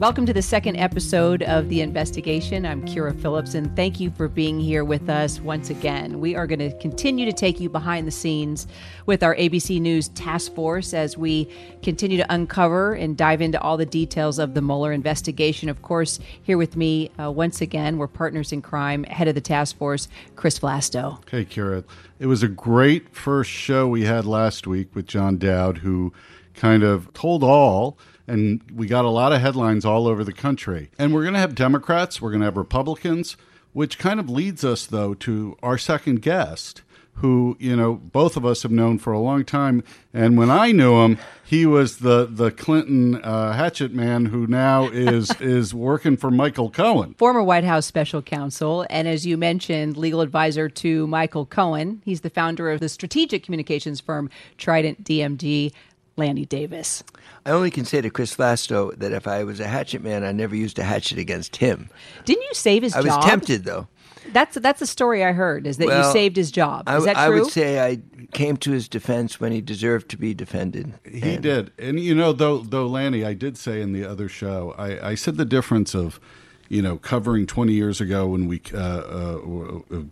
[0.00, 2.64] Welcome to the second episode of The Investigation.
[2.64, 6.20] I'm Kyra Phillips, and thank you for being here with us once again.
[6.20, 8.68] We are going to continue to take you behind the scenes
[9.06, 13.76] with our ABC News task force as we continue to uncover and dive into all
[13.76, 15.68] the details of the Mueller investigation.
[15.68, 19.40] Of course, here with me uh, once again, we're partners in crime, head of the
[19.40, 21.28] task force, Chris Vlasto.
[21.28, 21.82] Hey, Kyra.
[22.20, 26.12] It was a great first show we had last week with John Dowd, who
[26.54, 30.90] kind of told all and we got a lot of headlines all over the country.
[30.98, 33.36] And we're going to have Democrats, we're going to have Republicans,
[33.72, 36.82] which kind of leads us, though, to our second guest.
[37.14, 39.82] Who you know both of us have known for a long time,
[40.14, 44.84] and when I knew him, he was the the Clinton uh, hatchet man who now
[44.84, 49.96] is is working for Michael Cohen, former White House special counsel, and as you mentioned,
[49.96, 52.02] legal advisor to Michael Cohen.
[52.04, 55.72] He's the founder of the strategic communications firm Trident DMG.
[56.18, 57.04] Lanny Davis.
[57.46, 60.32] I only can say to Chris Vlasto that if I was a hatchet man, I
[60.32, 61.88] never used a hatchet against him.
[62.24, 63.12] Didn't you save his I job?
[63.12, 63.88] I was tempted, though.
[64.32, 65.66] That's that's a story I heard.
[65.66, 66.86] Is that well, you saved his job?
[66.88, 67.36] Is I, that true?
[67.36, 68.00] I would say I
[68.32, 70.92] came to his defense when he deserved to be defended.
[71.10, 74.28] He and, did, and you know, though, though Lanny, I did say in the other
[74.28, 76.20] show, I, I said the difference of
[76.68, 79.38] you know, covering 20 years ago when we, uh, uh,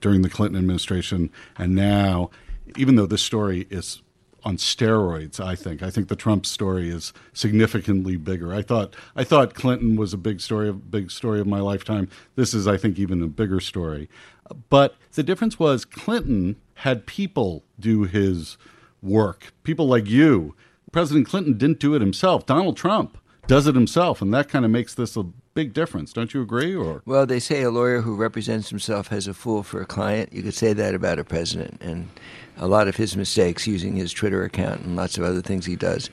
[0.00, 2.30] during the Clinton administration, and now,
[2.76, 4.00] even though this story is
[4.46, 5.40] on steroids.
[5.40, 5.82] I think.
[5.82, 8.54] I think the Trump story is significantly bigger.
[8.54, 12.08] I thought I thought Clinton was a big story, a big story of my lifetime.
[12.36, 14.08] This is, I think, even a bigger story.
[14.70, 18.56] But the difference was Clinton had people do his
[19.02, 19.52] work.
[19.64, 20.54] People like you.
[20.92, 22.46] President Clinton didn't do it himself.
[22.46, 26.12] Donald Trump does it himself, and that kind of makes this a big difference.
[26.12, 26.76] Don't you agree?
[26.76, 30.32] Or well, they say a lawyer who represents himself has a fool for a client.
[30.32, 32.08] You could say that about a president, and
[32.58, 35.74] a lot of his mistakes using his Twitter account and lots of other things he
[35.74, 36.10] does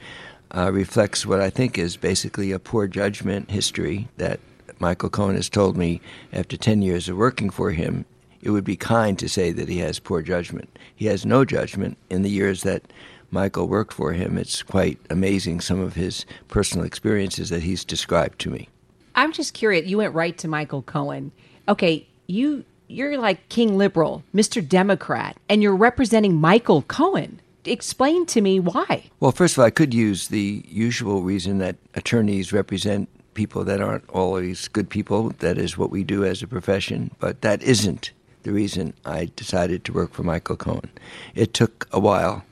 [0.55, 4.39] uh, reflects what I think is basically a poor judgment history that
[4.79, 5.99] Michael Cohen has told me
[6.31, 8.05] after 10 years of working for him.
[8.41, 10.77] It would be kind to say that he has poor judgment.
[10.95, 12.83] He has no judgment in the years that
[13.29, 14.37] Michael worked for him.
[14.37, 18.69] It's quite amazing some of his personal experiences that he's described to me.
[19.15, 19.85] I'm just curious.
[19.85, 21.31] You went right to Michael Cohen.
[21.67, 24.67] Okay, you you're like King Liberal, Mr.
[24.67, 27.39] Democrat, and you're representing Michael Cohen.
[27.65, 29.05] Explain to me why.
[29.19, 33.81] Well, first of all, I could use the usual reason that attorneys represent people that
[33.81, 35.29] aren't always good people.
[35.39, 38.11] That is what we do as a profession, but that isn't
[38.43, 40.91] the reason I decided to work for Michael Cohen.
[41.33, 42.43] It took a while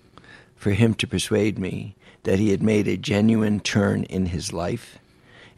[0.55, 4.97] for him to persuade me that he had made a genuine turn in his life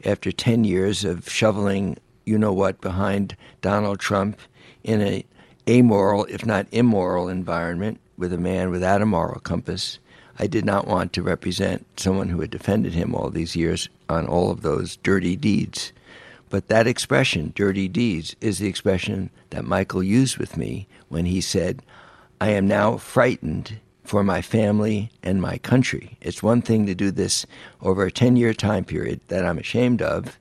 [0.05, 4.39] after 10 years of shoveling you know what behind Donald Trump
[4.83, 5.25] in a
[5.67, 9.99] amoral, if not immoral, environment with a man without a moral compass.
[10.39, 14.27] I did not want to represent someone who had defended him all these years on
[14.27, 15.93] all of those dirty deeds.
[16.49, 21.41] But that expression, dirty deeds, is the expression that Michael used with me when he
[21.41, 21.81] said,
[22.41, 26.17] I am now frightened for my family and my country.
[26.21, 27.45] It's one thing to do this
[27.81, 30.39] over a 10 year time period that I'm ashamed of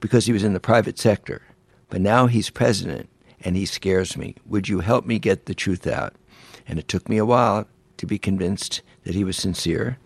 [0.00, 1.42] because he was in the private sector.
[1.88, 3.08] But now he's president
[3.40, 4.36] and he scares me.
[4.46, 6.14] Would you help me get the truth out?
[6.68, 7.66] And it took me a while
[7.96, 9.98] to be convinced that he was sincere.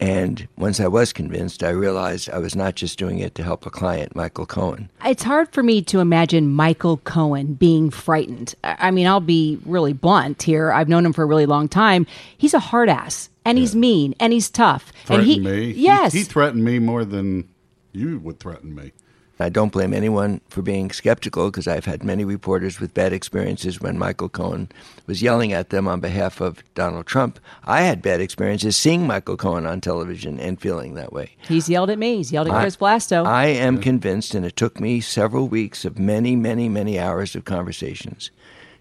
[0.00, 3.66] And once I was convinced, I realized I was not just doing it to help
[3.66, 4.90] a client, Michael Cohen.
[5.04, 8.54] It's hard for me to imagine Michael Cohen being frightened.
[8.64, 10.72] I mean, I'll be really blunt here.
[10.72, 12.06] I've known him for a really long time.
[12.38, 13.60] He's a hard ass, and yeah.
[13.60, 14.90] he's mean, and he's tough.
[15.04, 15.72] Threatened and he, me.
[15.72, 17.50] Yes, he, he threatened me more than
[17.92, 18.92] you would threaten me.
[19.40, 23.80] I don't blame anyone for being skeptical because I've had many reporters with bad experiences
[23.80, 24.68] when Michael Cohen
[25.06, 27.40] was yelling at them on behalf of Donald Trump.
[27.64, 31.36] I had bad experiences seeing Michael Cohen on television and feeling that way.
[31.48, 32.16] He's yelled at me.
[32.16, 33.24] He's yelled at Chris Vlasto.
[33.24, 37.44] I am convinced, and it took me several weeks of many, many, many hours of
[37.44, 38.30] conversations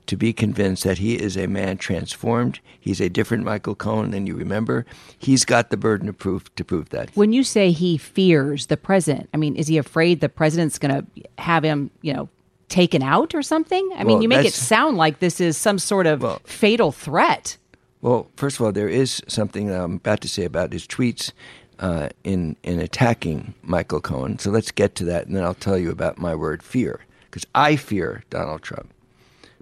[0.10, 2.60] to be convinced that he is a man transformed.
[2.80, 4.88] He's a different Michael Cohen than you remember.
[5.20, 7.12] He's got the burden of proof to prove that.
[7.16, 10.96] When you say he fears the president, I mean, is he afraid the president's going
[10.96, 12.28] to have him, you know,
[12.70, 13.88] taken out or something?
[13.96, 17.58] I mean, you make it sound like this is some sort of well, fatal threat.
[18.02, 21.34] Well, first of all, there is something that I'm about to say about his tweets
[21.78, 24.40] uh, in in attacking Michael Cohen.
[24.40, 27.46] So let's get to that, and then I'll tell you about my word fear, because
[27.54, 28.92] I fear Donald Trump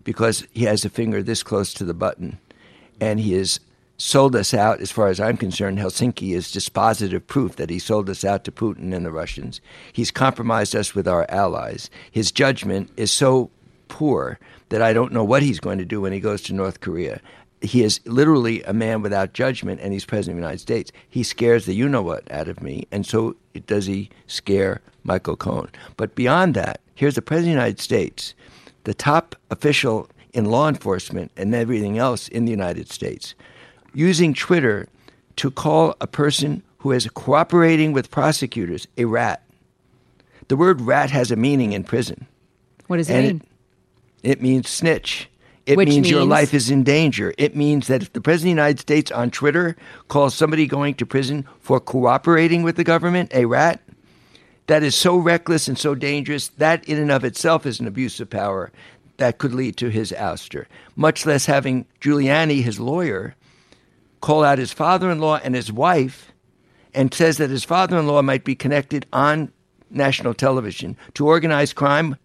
[0.08, 2.40] because he has a finger this close to the button.
[3.02, 3.60] And he has
[3.98, 5.80] sold us out, as far as I'm concerned.
[5.80, 9.60] Helsinki is dispositive proof that he sold us out to Putin and the Russians.
[9.92, 11.90] He's compromised us with our allies.
[12.10, 13.50] His judgment is so
[13.90, 14.40] poor
[14.70, 17.20] that I don't know what he's going to do when he goes to North Korea.
[17.60, 20.94] He is literally a man without judgment, and he's president of the United States.
[21.10, 25.36] He scares the you know what out of me, and so does he scare Michael
[25.36, 25.70] Cohen.
[25.98, 28.34] But beyond that, here's the President of the United States,
[28.88, 33.36] the top official in law enforcement and everything else in the United States,
[33.94, 34.88] using Twitter
[35.36, 39.44] to call a person who is cooperating with prosecutors a rat.
[40.48, 42.28] The word rat has a meaning in prison.
[42.88, 43.42] What does it And mean?
[44.24, 45.30] It means snitch.
[45.66, 47.34] It Which means, your life is in danger.
[47.38, 49.76] It means that if the President of the United States on Twitter
[50.08, 53.82] calls somebody going to prison for cooperating with the government a rat,
[54.68, 58.20] that is so reckless and so dangerous, that in and of itself is an abuse
[58.20, 58.72] of power
[59.18, 60.66] that could lead to his ouster.
[60.96, 63.36] Much less having Giuliani, his lawyer,
[64.22, 66.32] call out his father in law and his wife
[66.94, 69.52] and says that his father in law might be connected on
[69.90, 72.16] national television to organized crime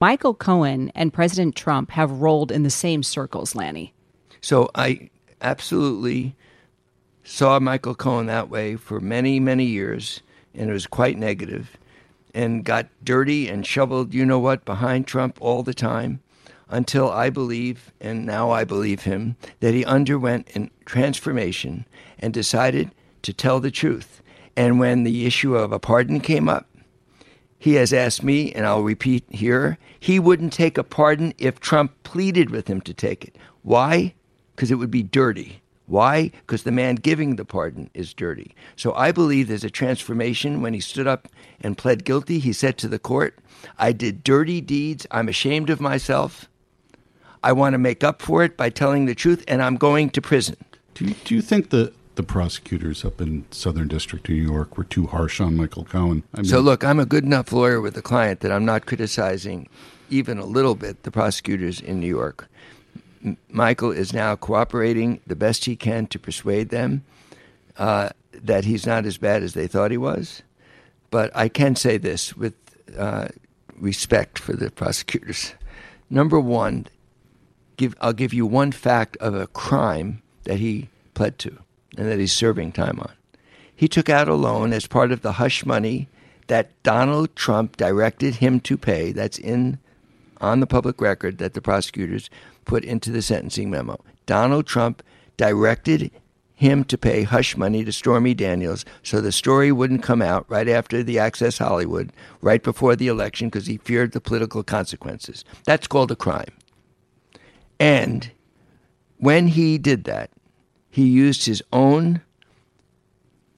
[0.00, 3.94] Michael Cohen and President Trump have rolled in the same circles, Lanny.
[4.42, 5.08] So I
[5.40, 6.36] absolutely
[7.22, 10.20] saw Michael Cohen that way for many, many years,
[10.54, 11.76] and it was quite negative,
[12.34, 16.20] and got dirty and shoveled, you know what, behind Trump all the time,
[16.68, 21.86] until I believe, and now I believe him, that he underwent a transformation
[22.18, 22.90] and decided
[23.22, 24.22] to tell the truth.
[24.56, 26.68] And when the issue of a pardon came up,
[27.58, 31.92] he has asked me, and I'll repeat here, he wouldn't take a pardon if Trump
[32.02, 33.36] pleaded with him to take it.
[33.62, 34.14] Why?
[34.54, 35.62] Because it would be dirty.
[35.86, 36.30] Why?
[36.46, 38.54] Because the man giving the pardon is dirty.
[38.74, 40.62] So I believe there's a transformation.
[40.62, 41.28] When he stood up
[41.60, 43.38] and pled guilty, he said to the court,
[43.78, 45.06] I did dirty deeds.
[45.10, 46.48] I'm ashamed of myself.
[47.42, 50.22] I want to make up for it by telling the truth, and I'm going to
[50.22, 50.56] prison.
[50.94, 54.78] Do you, do you think the the prosecutors up in Southern District of New York
[54.78, 56.22] were too harsh on Michael Cohen?
[56.32, 58.86] I mean, So look, I'm a good enough lawyer with the client that I'm not
[58.86, 59.68] criticizing
[60.10, 62.48] even a little bit the prosecutors in New York.
[63.48, 67.04] Michael is now cooperating the best he can to persuade them
[67.78, 70.42] uh, that he's not as bad as they thought he was.
[71.10, 72.54] But I can say this with
[72.98, 73.28] uh,
[73.78, 75.54] respect for the prosecutors.
[76.10, 76.86] Number one,
[77.76, 81.58] give I'll give you one fact of a crime that he pled to
[81.96, 83.12] and that he's serving time on.
[83.74, 86.08] He took out a loan as part of the hush money
[86.46, 89.12] that Donald Trump directed him to pay.
[89.12, 89.78] That's in
[90.40, 92.28] on the public record that the prosecutors
[92.64, 93.98] put into the sentencing memo.
[94.26, 95.02] Donald Trump
[95.36, 96.10] directed
[96.54, 100.68] him to pay hush money to Stormy Daniels so the story wouldn't come out right
[100.68, 105.44] after the Access Hollywood, right before the election, because he feared the political consequences.
[105.64, 106.52] That's called a crime.
[107.80, 108.30] And
[109.18, 110.30] when he did that,
[110.90, 112.20] he used his own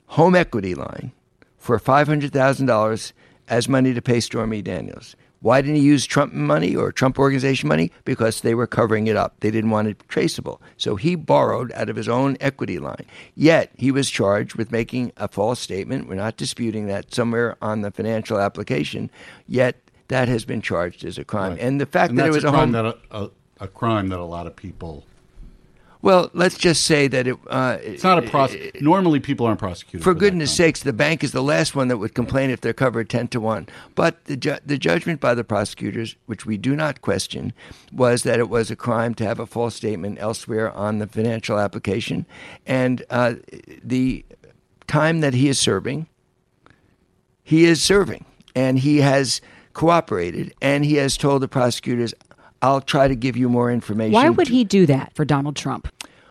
[0.07, 1.13] home equity line
[1.59, 3.13] for $500,000
[3.49, 5.15] as money to pay Stormy Daniels.
[5.47, 7.93] Why didn't he use Trump money or Trump organization money?
[8.05, 9.39] Because they were covering it up.
[9.39, 10.61] They didn't want it traceable.
[10.77, 13.07] So he borrowed out of his own equity line.
[13.37, 16.09] Yet he was charged with making a false statement.
[16.09, 19.09] We're not disputing that somewhere on the financial application.
[19.47, 19.77] Yet
[20.09, 21.53] that has been charged as a crime.
[21.53, 21.61] Right.
[21.61, 24.09] And the fact and that it was a crime home that a, a, a crime
[24.09, 25.05] that a lot of people.
[26.07, 27.37] Well, let's just say that it.
[27.49, 28.55] Uh, It's not a pros.
[28.81, 30.05] Normally, people aren't prosecuted.
[30.05, 32.73] for that goodness sakes, the bank is the last one that would complain if they're
[32.73, 33.67] covered 10 to 1.
[33.97, 37.53] But the, ju- the judgment by the prosecutors, which we do not question,
[37.93, 41.59] was that it was a crime to have a false statement elsewhere on the financial
[41.59, 42.25] application.
[42.67, 43.35] And uh,
[43.83, 44.25] the
[44.87, 46.07] time that he is serving,
[47.43, 48.25] he is serving.
[48.55, 49.41] And he has
[49.73, 52.15] cooperated and he has told the prosecutors,
[52.63, 54.13] I'll try to give you more information.
[54.13, 55.89] Why would to- he do that for Donald Trump?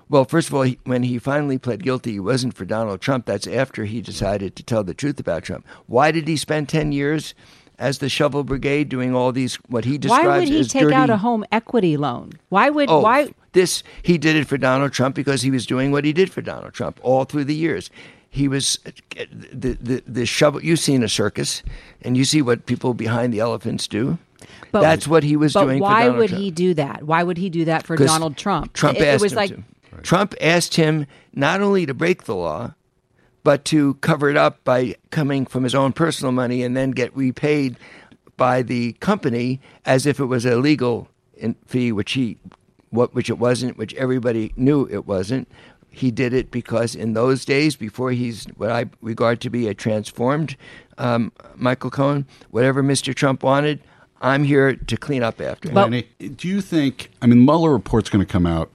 [0.09, 3.25] Well, first of all, he, when he finally pled guilty, it wasn't for Donald Trump.
[3.25, 5.65] That's after he decided to tell the truth about Trump.
[5.87, 7.33] Why did he spend 10 years
[7.79, 10.93] as the shovel brigade doing all these, what he describes Why would he take dirty...
[10.93, 12.33] out a home equity loan?
[12.49, 15.91] Why would Oh, why this he did it for Donald Trump because he was doing
[15.91, 17.89] what he did for Donald Trump all through the years.
[18.29, 18.79] He was
[19.51, 20.61] the the, the shovel.
[20.63, 21.63] You've seen a circus,
[22.01, 24.17] and you see what people behind the elephants do.
[24.71, 25.79] But- That's what he was but doing.
[25.79, 26.43] for why would Trump.
[26.43, 27.03] he do that?
[27.03, 28.73] Why would he do that for Donald Trump?
[28.73, 29.63] Trump it, it asked was him like to.
[30.05, 32.75] Trump asked him not only to break the law,
[33.43, 37.15] but to cover it up by coming from his own personal money and then get
[37.17, 37.75] repaid
[38.37, 41.07] by the company as if it was a legal
[41.65, 42.37] fee, which he,
[42.91, 45.47] what which it wasn't, which everybody knew it wasn't.
[45.89, 49.73] He did it because in those days, before he's what I regard to be a
[49.73, 50.55] transformed
[50.99, 53.15] um, Michael Cohen, whatever Mr.
[53.15, 53.81] Trump wanted,
[54.21, 55.75] I'm here to clean up after him.
[55.75, 57.09] Lanny, do you think?
[57.23, 58.69] I mean, Mueller report's going to come out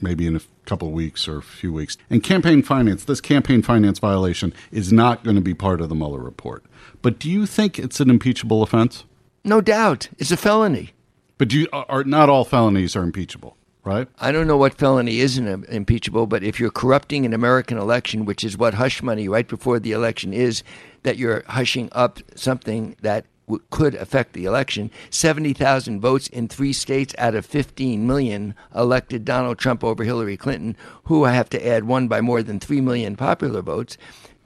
[0.00, 3.04] maybe in a couple of weeks or a few weeks, and campaign finance.
[3.04, 6.64] This campaign finance violation is not going to be part of the Mueller report.
[7.00, 9.04] But do you think it's an impeachable offense?
[9.44, 10.92] no doubt, it's a felony.
[11.36, 13.56] But do you, are not all felonies are impeachable?
[13.84, 14.08] right?
[14.20, 18.44] I don't know what felony isn't impeachable, but if you're corrupting an American election, which
[18.44, 20.62] is what hush money right before the election is,
[21.02, 24.90] that you're hushing up something that w- could affect the election.
[25.10, 30.76] 70,000 votes in three states out of 15 million elected Donald Trump over Hillary Clinton,
[31.04, 33.96] who I have to add won by more than 3 million popular votes.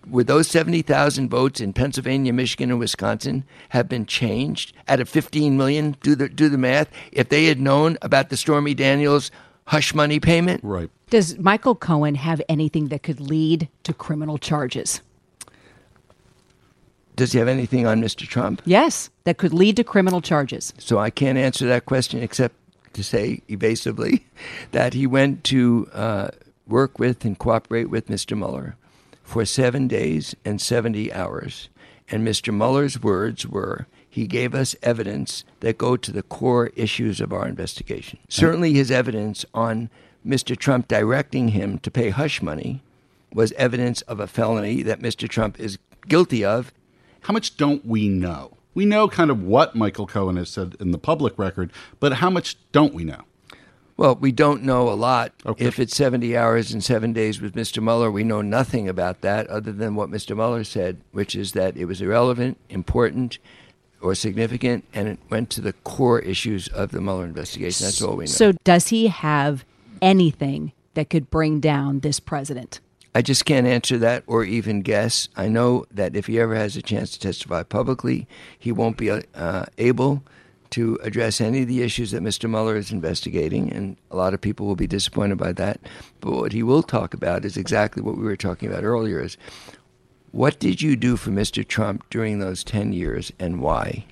[0.09, 5.57] Would those 70,000 votes in Pennsylvania, Michigan, and Wisconsin have been changed out of 15
[5.57, 5.97] million?
[6.01, 6.89] Do the, do the math.
[7.11, 9.33] If they had known about the Stormy Daniels
[9.67, 10.61] hush money payment?
[10.63, 10.91] Right.
[11.11, 15.01] Does Michael Cohen have anything that could lead to criminal charges?
[17.17, 18.27] Does he have anything on Mr.
[18.27, 18.63] Trump?
[18.65, 20.75] Yes, that could lead to criminal charges.
[20.79, 22.55] So I can't answer that question except
[22.93, 24.27] to say evasively
[24.73, 26.29] that he went to uh,
[26.67, 28.37] work with and cooperate with Mr.
[28.37, 28.77] Mueller
[29.23, 31.69] for seven days and 70 hours.
[32.09, 32.55] And Mr.
[32.55, 37.47] Mueller's words were he gave us evidence that go to the core issues of our
[37.47, 38.19] investigation.
[38.29, 39.91] Certainly, his evidence on
[40.27, 40.57] Mr.
[40.57, 42.83] Trump directing him to pay hush money
[43.35, 45.29] was evidence of a felony that Mr.
[45.29, 46.73] Trump is guilty of
[47.26, 48.56] how much don't we know?
[48.73, 52.30] We know kind of what Michael Cohen has said in the public record, but how
[52.30, 53.23] much don't we know?
[53.97, 55.33] Well, we don't know a lot.
[55.45, 55.64] Okay.
[55.64, 57.83] If it's 70 hours and seven days with Mr.
[57.83, 60.37] Mueller, we know nothing about that other than what Mr.
[60.37, 63.40] Mueller said, which is that it was irrelevant, important,
[64.00, 67.87] or significant, and it went to the core issues of the Mueller investigation.
[67.87, 68.30] That's all we know.
[68.30, 69.64] So, does he have
[70.00, 72.78] anything that could bring down this president?
[73.17, 75.31] I just can't answer that or even guess.
[75.37, 79.11] I know that if he ever has a chance to testify publicly, he won't be
[79.11, 80.23] uh, able
[80.73, 82.47] to address any of the issues that Mr.
[82.47, 85.81] Mueller is investigating, and a lot of people will be disappointed by that.
[86.21, 89.39] But what he will talk about is exactly what we were talking about earlier: is
[90.33, 91.67] what did you do for Mr.
[91.67, 94.05] Trump during those ten years, and why?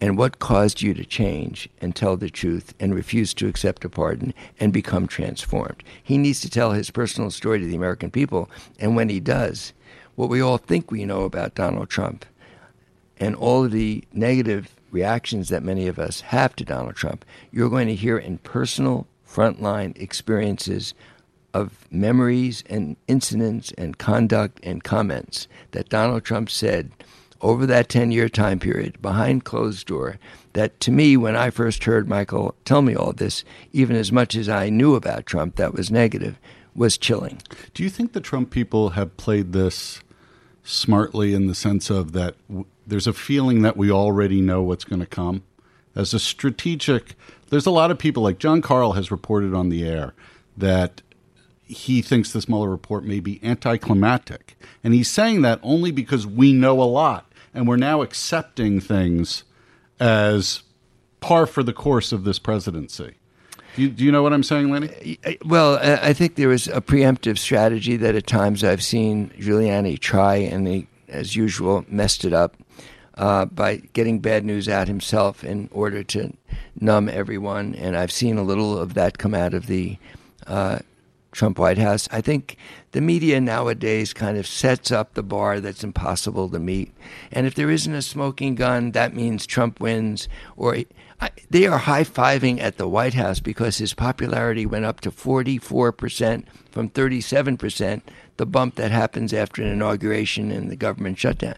[0.00, 3.88] And what caused you to change and tell the truth and refuse to accept a
[3.88, 5.82] pardon and become transformed.
[6.02, 9.72] He needs to tell his personal story to the American people, and when he does,
[10.14, 12.24] what we all think we know about Donald Trump
[13.18, 17.70] and all of the negative reactions that many of us have to Donald Trump, you're
[17.70, 20.94] going to hear in personal frontline experiences
[21.52, 26.90] of memories and incidents and conduct and comments that Donald Trump said
[27.40, 30.18] over that 10 year time period behind closed door
[30.52, 34.34] that to me, when I first heard Michael tell me all this, even as much
[34.34, 36.38] as I knew about Trump that was negative,
[36.74, 37.40] was chilling.
[37.74, 40.00] Do you think the Trump people have played this
[40.64, 44.84] smartly in the sense of that w- there's a feeling that we already know what's
[44.84, 45.42] going to come?
[45.94, 47.14] As a strategic,
[47.50, 50.14] there's a lot of people like Jon Karl has reported on the air
[50.56, 51.02] that
[51.66, 54.56] he thinks this Mueller report may be anticlimactic.
[54.84, 57.25] And he's saying that only because we know a lot
[57.56, 59.42] and we're now accepting things
[59.98, 60.62] as
[61.20, 63.14] par for the course of this presidency.
[63.74, 65.18] Do you, do you know what I'm saying, Lanny?
[65.44, 70.36] Well, I think there was a preemptive strategy that at times I've seen Giuliani try,
[70.36, 72.56] and he, as usual, messed it up
[73.16, 76.32] uh, by getting bad news out himself in order to
[76.80, 77.74] numb everyone.
[77.74, 79.98] And I've seen a little of that come out of the
[80.46, 80.78] uh,
[81.36, 82.08] Trump White House.
[82.10, 82.56] I think
[82.92, 86.94] the media nowadays kind of sets up the bar that's impossible to meet.
[87.30, 90.28] And if there isn't a smoking gun, that means Trump wins.
[90.56, 90.78] Or
[91.20, 95.10] I, they are high fiving at the White House because his popularity went up to
[95.10, 98.00] 44% from 37%,
[98.38, 101.56] the bump that happens after an inauguration and the government shutdown.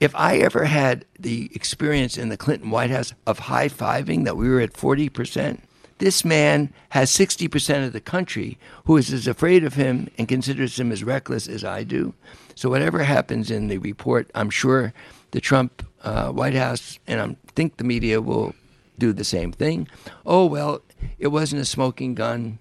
[0.00, 4.38] If I ever had the experience in the Clinton White House of high fiving that
[4.38, 5.60] we were at 40%,
[6.00, 10.80] this man has 60% of the country who is as afraid of him and considers
[10.80, 12.14] him as reckless as I do.
[12.56, 14.92] So, whatever happens in the report, I'm sure
[15.30, 18.54] the Trump uh, White House and I think the media will
[18.98, 19.88] do the same thing.
[20.26, 20.82] Oh, well,
[21.18, 22.58] it wasn't a smoking gun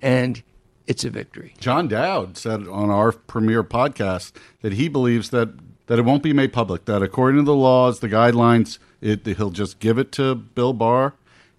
[0.00, 0.42] and
[0.86, 1.54] it's a victory.
[1.58, 4.32] John Dowd said on our premiere podcast
[4.62, 8.00] that he believes that, that it won't be made public, that according to the laws,
[8.00, 11.14] the guidelines, it, he'll just give it to Bill Barr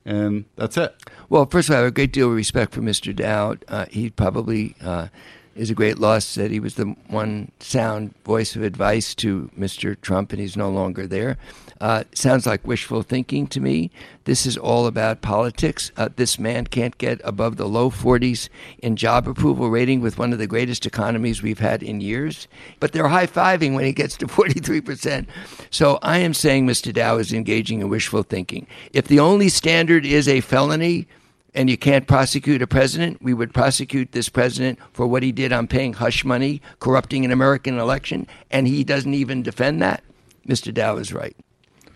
[0.06, 0.96] and that's it.
[1.30, 3.16] Well, first of all, I have a great deal of respect for Mr.
[3.16, 3.66] Dowd.
[3.68, 5.08] Uh, he probably uh,
[5.56, 10.00] is a great loss that he was the one sound voice of advice to Mr.
[10.02, 11.38] Trump, and he's no longer there.
[11.80, 13.92] Uh, sounds like wishful thinking to me.
[14.24, 15.92] This is all about politics.
[15.98, 18.48] Uh, this man can't get above the low 40s
[18.80, 22.48] in job approval rating with one of the greatest economies we've had in years.
[22.80, 25.28] But they're high fiving when he gets to 43%.
[25.70, 26.94] So I am saying Mr.
[26.94, 28.66] Dowd is engaging in wishful thinking.
[28.94, 31.08] If the only standard is a felony,
[31.56, 35.54] and you can't prosecute a president, we would prosecute this president for what he did
[35.54, 40.04] on paying hush money, corrupting an American election, and he doesn't even defend that.
[40.48, 40.74] Mr.
[40.74, 41.36] Dowd is right.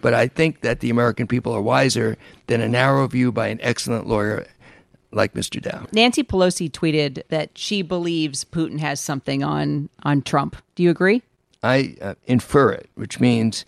[0.02, 3.60] But I think that the American people are wiser than a narrow view by an
[3.62, 4.46] excellent lawyer
[5.12, 5.62] like Mr.
[5.62, 5.90] Dowd.
[5.92, 10.56] Nancy Pelosi tweeted that she believes Putin has something on on Trump.
[10.76, 11.24] Do you agree?
[11.64, 13.66] I uh, infer it, which means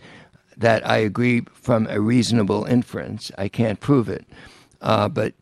[0.56, 3.32] that I agree from a reasonable inference.
[3.36, 4.26] I can't prove it,
[4.80, 5.34] uh, but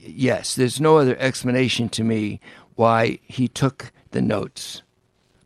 [0.00, 2.40] yes, there's no other explanation to me
[2.74, 4.82] why he took the notes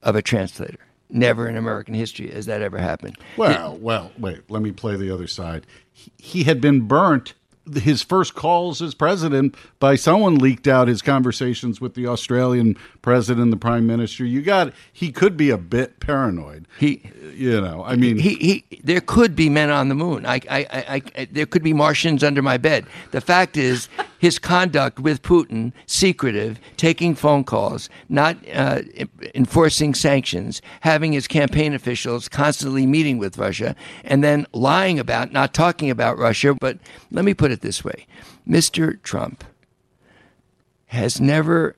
[0.02, 0.78] of a translator.
[1.11, 3.16] Never in American history has that ever happened.
[3.37, 4.42] Well, well, wait.
[4.49, 5.66] Let me play the other side.
[5.92, 7.34] He, he had been burnt
[7.73, 13.50] his first calls as president by someone leaked out his conversations with the Australian president,
[13.50, 14.25] the prime minister.
[14.25, 16.66] You got he could be a bit paranoid.
[16.78, 20.26] He, you know, I mean, he, he there could be men on the moon.
[20.26, 22.87] I, I, I, I, there could be Martians under my bed.
[23.12, 23.88] The fact is,
[24.25, 28.81] his conduct with Putin, secretive, taking phone calls, not uh,
[29.35, 35.52] enforcing sanctions, having his campaign officials constantly meeting with Russia, and then lying about, not
[35.52, 36.54] talking about Russia.
[36.59, 36.78] But
[37.11, 38.07] let me put it this way
[38.49, 39.02] Mr.
[39.02, 39.45] Trump
[40.87, 41.76] has never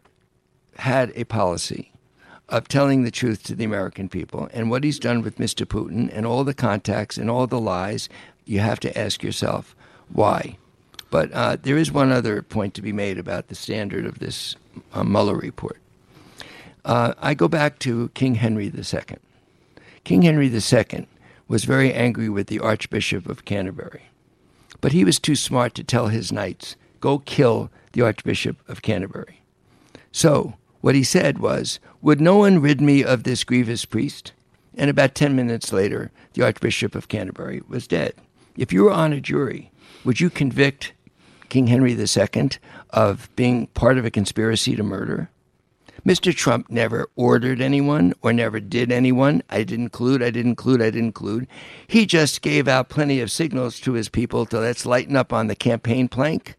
[0.77, 1.91] had a policy
[2.49, 4.49] of telling the truth to the American people.
[4.53, 5.67] And what he's done with Mr.
[5.67, 8.09] Putin and all the contacts and all the lies,
[8.45, 9.75] you have to ask yourself,
[10.13, 10.59] why?
[11.11, 14.57] But uh, there is one other point to be made about the standard of this
[14.93, 15.79] uh, Mueller report.
[16.85, 19.17] Uh, I go back to King Henry II.
[20.05, 21.09] King Henry II
[21.49, 24.05] was very angry with the Archbishop of Canterbury,
[24.81, 29.41] but he was too smart to tell his knights, go kill the Archbishop of Canterbury.
[30.13, 34.33] So, what he said was, Would no one rid me of this grievous priest?
[34.77, 38.15] And about 10 minutes later, the Archbishop of Canterbury was dead.
[38.57, 39.73] If you were on a jury,
[40.05, 40.93] would you convict
[41.49, 42.51] King Henry II
[42.91, 45.31] of being part of a conspiracy to murder?
[46.07, 46.33] Mr.
[46.33, 49.43] Trump never ordered anyone or never did anyone.
[49.51, 51.49] I didn't include, I didn't include, I didn't include.
[51.89, 55.49] He just gave out plenty of signals to his people to let's lighten up on
[55.49, 56.55] the campaign plank.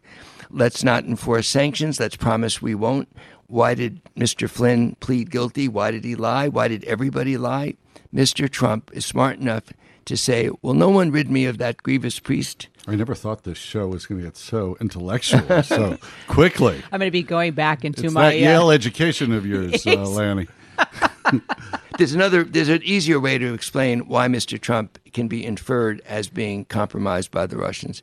[0.50, 1.98] Let's not enforce sanctions.
[1.98, 3.08] Let's promise we won't.
[3.46, 4.50] Why did Mr.
[4.50, 5.66] Flynn plead guilty?
[5.66, 6.48] Why did he lie?
[6.48, 7.76] Why did everybody lie?
[8.14, 8.50] Mr.
[8.50, 9.72] Trump is smart enough
[10.04, 12.68] to say, Will no one rid me of that grievous priest?
[12.88, 16.82] I never thought this show was going to get so intellectual so quickly.
[16.90, 19.86] I'm going to be going back into it's my that Yale uh, education of yours,
[19.86, 20.46] uh, Lanny.
[21.98, 22.44] there's another.
[22.44, 24.58] There's an easier way to explain why Mr.
[24.58, 28.02] Trump can be inferred as being compromised by the Russians.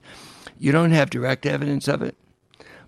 [0.59, 2.15] You don't have direct evidence of it,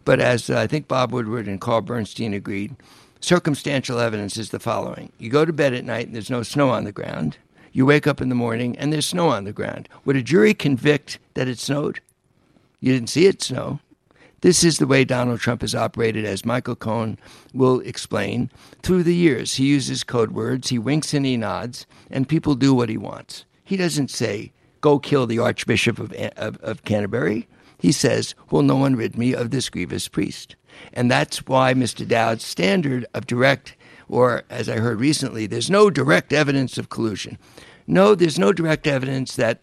[0.06, 2.76] but as uh, I think Bob Woodward and Carl Bernstein agreed,
[3.22, 5.12] circumstantial evidence is the following.
[5.18, 7.38] You go to bed at night and there's no snow on the ground.
[7.78, 9.88] You wake up in the morning and there's snow on the ground.
[10.04, 12.00] Would a jury convict that it snowed?
[12.80, 13.82] You didn't see it snow.
[14.42, 17.20] This is the way Donald Trump has operated, as Michael Cohen
[17.54, 18.50] will explain.
[18.82, 22.74] Through the years, he uses code words, he winks and he nods, and people do
[22.74, 23.46] what he wants.
[23.64, 27.48] He doesn't say, go kill the Archbishop of, of, of Canterbury.
[27.78, 30.56] He says, Will no one rid me of this grievous priest?
[30.94, 32.08] And that's why Mr.
[32.08, 33.76] Dowd's standard of direct,
[34.10, 37.38] or as I heard recently, there's no direct evidence of collusion.
[37.86, 39.62] No, there's no direct evidence that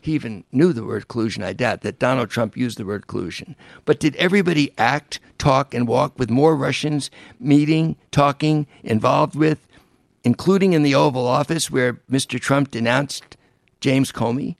[0.00, 3.56] he even knew the word collusion, I doubt, that Donald Trump used the word collusion.
[3.84, 7.10] But did everybody act, talk, and walk with more Russians
[7.40, 9.66] meeting, talking, involved with,
[10.22, 12.40] including in the Oval Office where Mr.
[12.40, 13.36] Trump denounced
[13.80, 14.56] James Comey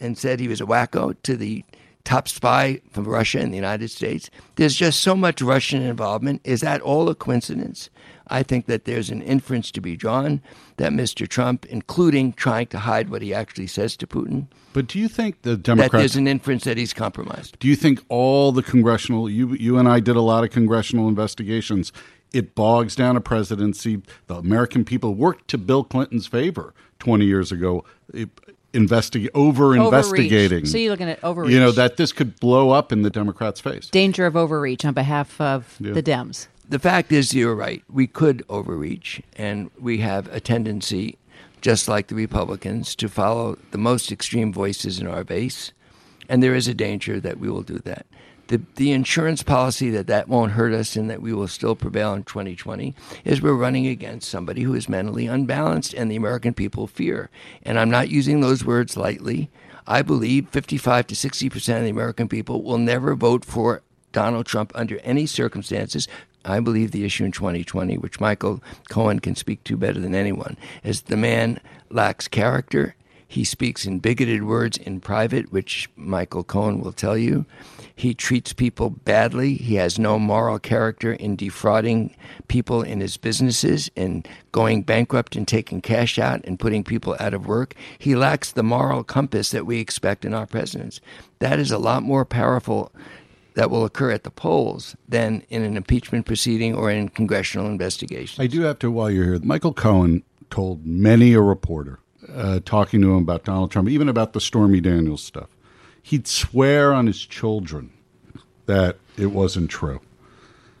[0.00, 1.64] and said he was a wacko to the
[2.04, 4.30] top spy from Russia in the United States.
[4.56, 6.40] There's just so much Russian involvement.
[6.44, 7.90] Is that all a coincidence?
[8.30, 10.40] I think that there's an inference to be drawn
[10.76, 11.28] that Mr.
[11.28, 15.42] Trump, including trying to hide what he actually says to Putin, but do you think
[15.42, 15.92] the Democrats?
[15.92, 17.58] That there's an inference that he's compromised.
[17.58, 19.28] Do you think all the congressional?
[19.28, 21.92] You you and I did a lot of congressional investigations.
[22.32, 24.02] It bogs down a presidency.
[24.28, 27.84] The American people worked to Bill Clinton's favor 20 years ago.
[28.14, 28.28] It,
[28.72, 30.64] investigate over investigating.
[30.64, 31.52] So you're looking at overreach.
[31.52, 33.90] You know that this could blow up in the Democrats' face.
[33.90, 35.92] Danger of overreach on behalf of yeah.
[35.92, 36.46] the Dems.
[36.70, 37.82] The fact is, you're right.
[37.90, 41.18] We could overreach, and we have a tendency,
[41.60, 45.72] just like the Republicans, to follow the most extreme voices in our base,
[46.28, 48.06] and there is a danger that we will do that
[48.50, 52.12] the, the insurance policy that that won't hurt us and that we will still prevail
[52.14, 56.88] in 2020 is we're running against somebody who is mentally unbalanced and the American people
[56.88, 57.30] fear.
[57.62, 59.50] And I'm not using those words lightly.
[59.86, 64.46] I believe 55 to 60 percent of the American people will never vote for Donald
[64.46, 66.08] Trump under any circumstances.
[66.44, 70.56] I believe the issue in 2020, which Michael Cohen can speak to better than anyone,
[70.82, 72.94] is the man lacks character.
[73.30, 77.46] He speaks in bigoted words in private, which Michael Cohen will tell you.
[77.94, 79.54] He treats people badly.
[79.54, 82.16] He has no moral character in defrauding
[82.48, 87.34] people in his businesses and going bankrupt and taking cash out and putting people out
[87.34, 87.74] of work.
[87.98, 91.00] He lacks the moral compass that we expect in our presidents.
[91.38, 92.90] That is a lot more powerful
[93.60, 98.42] that will occur at the polls than in an impeachment proceeding or in congressional investigation.
[98.42, 101.98] I do have to, while you're here, Michael Cohen told many a reporter
[102.34, 105.50] uh, talking to him about Donald Trump, even about the Stormy Daniels stuff,
[106.02, 107.92] he'd swear on his children
[108.64, 110.00] that it wasn't true.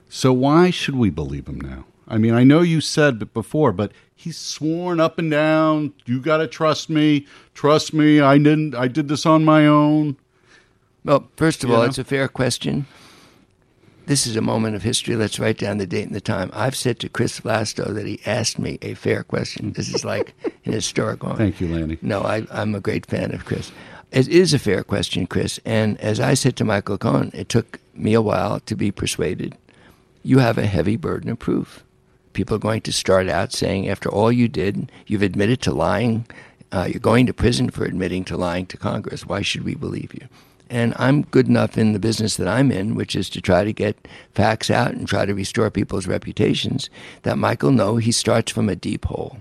[0.08, 1.84] So why should we believe him now?
[2.08, 6.38] I mean, I know you said before, but he's sworn up and down, you got
[6.38, 8.20] to trust me, trust me.
[8.20, 10.16] I didn't I did this on my own.
[11.04, 11.88] Well, first of You all, know?
[11.88, 12.86] it's a fair question.
[14.06, 15.14] This is a moment of history.
[15.14, 16.50] Let's write down the date and the time.
[16.52, 19.72] I've said to Chris Vlasto that he asked me a fair question.
[19.72, 20.34] This is like
[20.64, 21.38] an historic moment.
[21.38, 21.98] Thank you, Lanny.
[22.02, 23.70] No, I, I'm a great fan of Chris.
[24.10, 25.60] It is a fair question, Chris.
[25.64, 29.56] And as I said to Michael Cohen, it took me a while to be persuaded.
[30.24, 31.84] You have a heavy burden of proof.
[32.32, 36.26] People are going to start out saying, after all you did, you've admitted to lying.
[36.72, 39.24] Uh, you're going to prison for admitting to lying to Congress.
[39.26, 40.26] Why should we believe you?
[40.70, 43.72] And I'm good enough in the business that I'm in, which is to try to
[43.72, 46.88] get facts out and try to restore people's reputations,
[47.22, 49.38] that Michael know he starts from a deep hole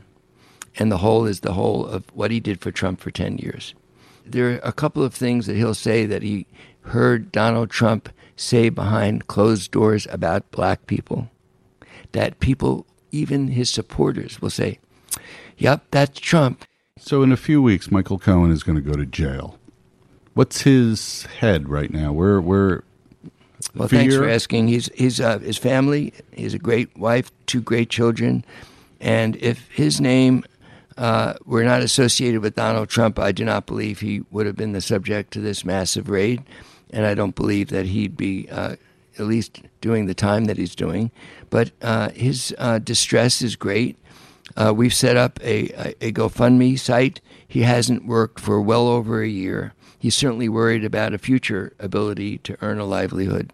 [0.79, 3.75] and the hole is the whole of what he did for Trump for 10 years.
[4.25, 6.47] There are a couple of things that he'll say that he
[6.81, 11.29] heard Donald Trump say behind closed doors about black people
[12.13, 14.79] that people, even his supporters, will say,
[15.57, 16.65] Yep, that's Trump.
[16.97, 19.58] So in a few weeks, Michael Cohen is going to go to jail.
[20.39, 22.13] What's his head right now?
[22.13, 22.85] Where where
[23.75, 24.69] Well, thanks for asking.
[24.69, 26.13] He's, he's uh, his family.
[26.31, 28.45] He has a great wife, two great children,
[29.01, 30.45] and if his name
[30.95, 34.71] uh, were not associated with Donald Trump, I do not believe he would have been
[34.71, 36.41] the subject to this massive raid,
[36.91, 38.77] and I don't believe that he'd be uh,
[39.17, 41.11] at least doing the time that he's doing.
[41.49, 43.97] But uh, his uh, distress is great.
[44.55, 47.19] Uh, we've set up a, a, a GoFundMe site.
[47.49, 49.73] He hasn't worked for well over a year.
[49.97, 53.51] He's certainly worried about a future ability to earn a livelihood.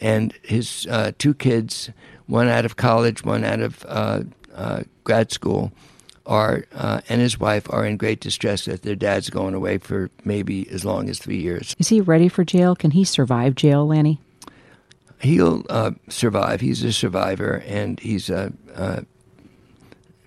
[0.00, 1.90] And his uh, two kids,
[2.26, 4.22] one out of college, one out of uh,
[4.54, 5.72] uh, grad school,
[6.26, 10.10] are uh, and his wife are in great distress that their dad's going away for
[10.24, 11.74] maybe as long as three years.
[11.78, 12.76] Is he ready for jail?
[12.76, 14.20] Can he survive jail, Lanny?
[15.20, 16.60] he'll uh, survive.
[16.60, 19.00] He's a survivor, and he's uh, uh,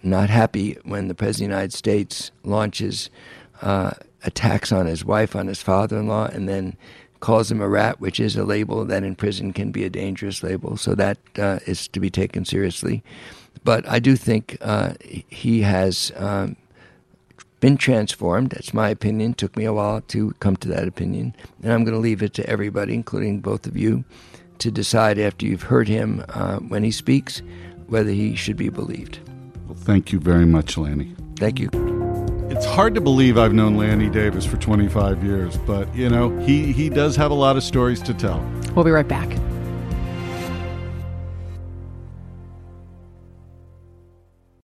[0.04, 3.10] not happy when the president of the United States launches
[3.62, 3.92] uh,
[4.24, 6.76] attacks on his wife, on his father-in-law, and then
[7.20, 10.42] calls him a rat, which is a label that in prison can be a dangerous
[10.42, 10.76] label.
[10.78, 13.04] So that uh, is to be taken seriously.
[13.64, 16.12] But I do think uh, he has.
[16.16, 16.58] Um,
[17.62, 18.50] been transformed.
[18.50, 19.36] That's my opinion.
[19.36, 21.36] Took me a while to come to that opinion.
[21.62, 24.04] And I'm going to leave it to everybody, including both of you,
[24.58, 27.42] to decide after you've heard him uh, when he speaks
[27.88, 29.20] whether he should be believed.
[29.72, 31.16] Well, thank you very much, Lanny.
[31.38, 31.70] Thank you.
[32.50, 36.74] It's hard to believe I've known Lanny Davis for 25 years, but you know, he
[36.74, 38.46] he does have a lot of stories to tell.
[38.76, 39.30] We'll be right back.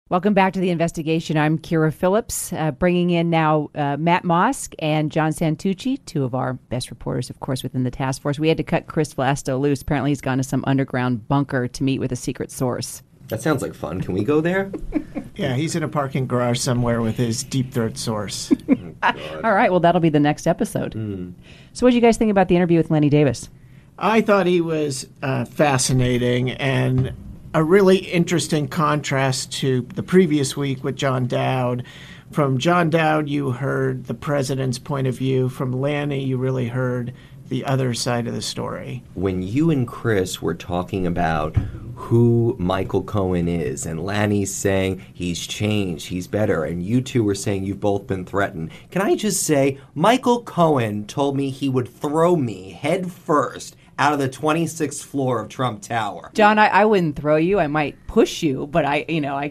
[0.09, 1.37] Welcome back to the investigation.
[1.37, 6.33] I'm Kyra Phillips, uh, bringing in now uh, Matt Mosk and John Santucci, two of
[6.37, 8.39] our best reporters, of course, within the task force.
[8.39, 9.83] We had to cut Chris Vlasto loose.
[9.83, 13.03] Apparently, he's gone to some underground bunker to meet with a secret source.
[13.33, 14.03] That sounds like fun.
[14.03, 14.71] Can we go there?
[15.35, 18.53] Yeah, he's in a parking garage somewhere with his deep throat source.
[19.03, 20.93] All right, well, that'll be the next episode.
[21.73, 23.49] So, what do you guys think about the interview with Lanny Davis?
[23.99, 27.15] I thought he was uh, fascinating and
[27.55, 31.85] a really interesting contrast to the previous week with John Dowd.
[32.31, 35.49] From John Dowd, you heard the president's point of view.
[35.49, 37.15] From Lanny, you really heard
[37.53, 39.03] the other side of the story.
[39.13, 41.55] When you and Chris were talking about
[41.95, 47.35] who Michael Cohen is, and Lanny's saying he's changed, he's better, and you two were
[47.35, 51.89] saying you've both been threatened, can I just say Michael Cohen told me he would
[51.89, 56.31] throw me head first out of the 26th floor of Trump Tower?
[56.33, 57.61] John, I, I wouldn't throw you.
[57.61, 59.51] I might push you, but I, you know, I,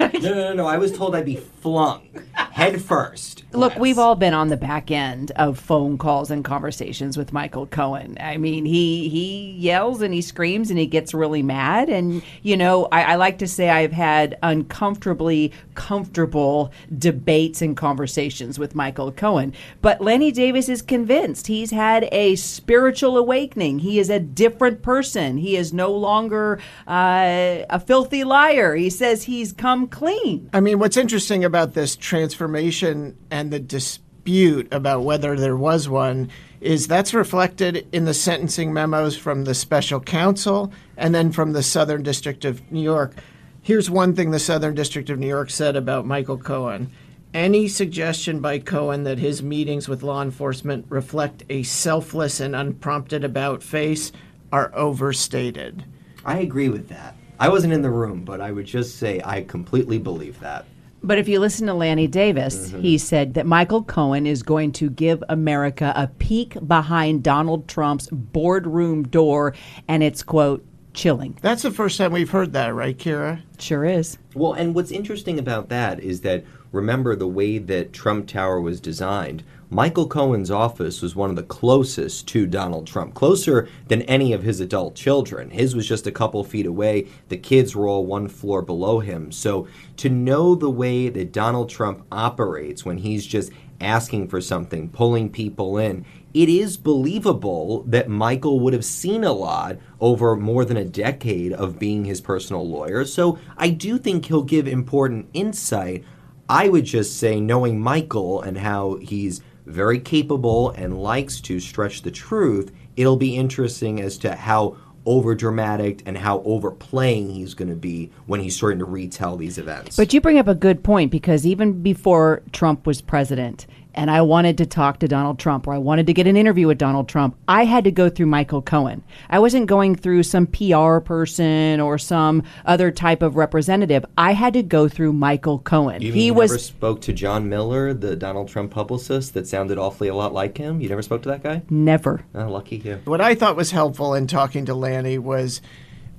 [0.00, 0.66] I No, no, no, no.
[0.66, 3.43] I was told I'd be flung head first.
[3.54, 7.66] Look, we've all been on the back end of phone calls and conversations with Michael
[7.66, 8.16] Cohen.
[8.20, 11.88] I mean, he he yells and he screams and he gets really mad.
[11.88, 18.58] And you know, I, I like to say I've had uncomfortably comfortable debates and conversations
[18.58, 19.52] with Michael Cohen.
[19.80, 23.80] But Lanny Davis is convinced he's had a spiritual awakening.
[23.80, 25.38] He is a different person.
[25.38, 28.74] He is no longer uh, a filthy liar.
[28.74, 30.50] He says he's come clean.
[30.52, 36.30] I mean, what's interesting about this transformation and the dispute about whether there was one
[36.60, 41.62] is that's reflected in the sentencing memos from the special counsel and then from the
[41.62, 43.14] Southern District of New York.
[43.60, 46.90] Here's one thing the Southern District of New York said about Michael Cohen.
[47.34, 53.24] any suggestion by Cohen that his meetings with law enforcement reflect a selfless and unprompted
[53.24, 54.12] about face
[54.52, 55.84] are overstated.
[56.24, 57.16] I agree with that.
[57.40, 60.64] I wasn't in the room, but I would just say I completely believe that.
[61.04, 62.80] But if you listen to Lanny Davis, mm-hmm.
[62.80, 68.08] he said that Michael Cohen is going to give America a peek behind Donald Trump's
[68.10, 69.54] boardroom door,
[69.86, 70.64] and it's, quote,
[70.94, 71.36] chilling.
[71.42, 73.42] That's the first time we've heard that, right, Kyra?
[73.58, 74.16] Sure is.
[74.34, 78.80] Well, and what's interesting about that is that remember the way that Trump Tower was
[78.80, 84.32] designed Michael Cohen's office was one of the closest to Donald Trump, closer than any
[84.32, 85.50] of his adult children.
[85.50, 87.08] His was just a couple feet away.
[87.28, 89.32] The kids were all one floor below him.
[89.32, 94.90] So to know the way that Donald Trump operates when he's just asking for something,
[94.90, 100.64] pulling people in, it is believable that Michael would have seen a lot over more
[100.64, 103.04] than a decade of being his personal lawyer.
[103.04, 106.04] So I do think he'll give important insight.
[106.48, 112.02] I would just say, knowing Michael and how he's very capable and likes to stretch
[112.02, 117.68] the truth, it'll be interesting as to how over dramatic and how overplaying he's going
[117.68, 119.96] to be when he's starting to retell these events.
[119.96, 124.22] But you bring up a good point because even before Trump was president, and I
[124.22, 127.08] wanted to talk to Donald Trump or I wanted to get an interview with Donald
[127.08, 129.02] Trump, I had to go through Michael Cohen.
[129.30, 134.04] I wasn't going through some PR person or some other type of representative.
[134.18, 136.02] I had to go through Michael Cohen.
[136.02, 140.08] You he was never spoke to John Miller, the Donald Trump publicist that sounded awfully
[140.08, 140.80] a lot like him.
[140.80, 141.62] You never spoke to that guy?
[141.70, 142.24] Never.
[142.34, 143.00] Oh, lucky you.
[143.04, 145.60] What I thought was helpful in talking to Lanny was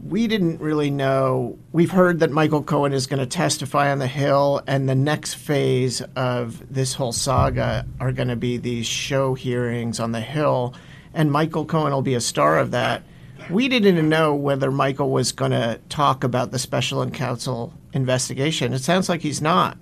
[0.08, 1.58] we didn't really know.
[1.72, 5.34] We've heard that Michael Cohen is going to testify on the Hill, and the next
[5.34, 10.76] phase of this whole saga are going to be these show hearings on the Hill,
[11.14, 13.02] and Michael Cohen will be a star of that.
[13.50, 18.74] We didn't know whether Michael was going to talk about the special and counsel investigation.
[18.74, 19.78] It sounds like he's not.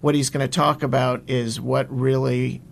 [0.00, 2.62] What he's going to talk about is what really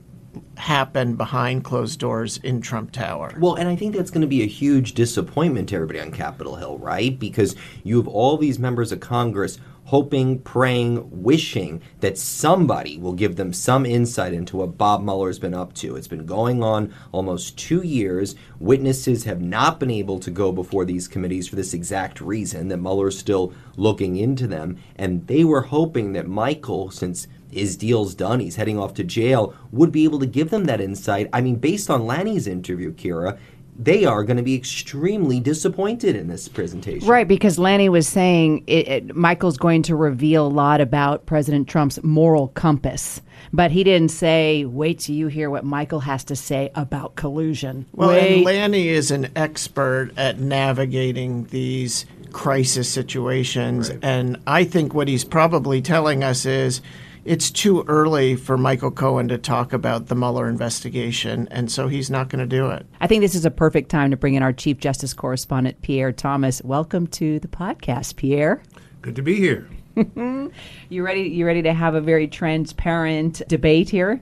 [0.56, 3.34] happen behind closed doors in Trump Tower.
[3.38, 6.56] Well, and I think that's going to be a huge disappointment to everybody on Capitol
[6.56, 7.18] Hill, right?
[7.18, 13.36] Because you have all these members of Congress hoping, praying, wishing that somebody will give
[13.36, 15.96] them some insight into what Bob Mueller's been up to.
[15.96, 18.34] It's been going on almost two years.
[18.60, 22.78] Witnesses have not been able to go before these committees for this exact reason that
[22.78, 24.78] Mueller's still looking into them.
[24.96, 29.54] And they were hoping that Michael, since his deal's done, he's heading off to jail,
[29.70, 31.28] would be able to give them that insight.
[31.32, 33.38] I mean, based on Lanny's interview, Kyra,
[33.78, 37.08] they are going to be extremely disappointed in this presentation.
[37.08, 41.68] Right, because Lanny was saying it, it, Michael's going to reveal a lot about President
[41.68, 43.20] Trump's moral compass.
[43.52, 47.86] But he didn't say, wait till you hear what Michael has to say about collusion.
[47.92, 48.36] Well, wait.
[48.36, 53.90] and Lanny is an expert at navigating these crisis situations.
[53.90, 53.98] Right.
[54.02, 56.80] And I think what he's probably telling us is
[57.24, 62.10] it's too early for Michael Cohen to talk about the Mueller investigation, and so he's
[62.10, 62.84] not going to do it.
[63.00, 66.12] I think this is a perfect time to bring in our Chief Justice correspondent, Pierre
[66.12, 66.60] Thomas.
[66.64, 68.62] Welcome to the podcast, Pierre.
[69.02, 69.68] Good to be here.
[70.88, 71.22] you ready?
[71.22, 74.20] You ready to have a very transparent debate here?